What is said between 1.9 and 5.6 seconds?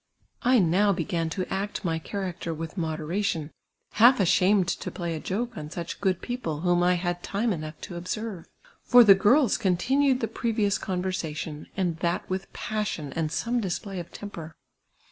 character with moderation, half ashamed to ])lay a joke